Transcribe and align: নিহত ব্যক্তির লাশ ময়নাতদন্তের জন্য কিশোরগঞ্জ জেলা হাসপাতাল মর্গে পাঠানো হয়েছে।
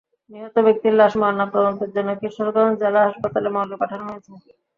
নিহত 0.31 0.55
ব্যক্তির 0.65 0.93
লাশ 0.99 1.13
ময়নাতদন্তের 1.21 1.91
জন্য 1.95 2.09
কিশোরগঞ্জ 2.21 2.73
জেলা 2.81 2.99
হাসপাতাল 3.05 3.45
মর্গে 3.55 3.77
পাঠানো 3.81 4.03
হয়েছে। 4.07 4.31